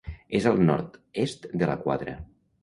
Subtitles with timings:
[0.37, 2.17] És al nord-est de la Quadra.